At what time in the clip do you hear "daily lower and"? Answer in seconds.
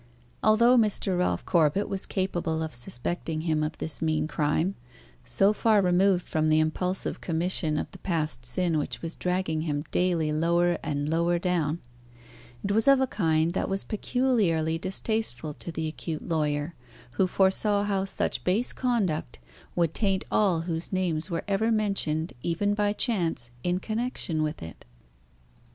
9.91-11.07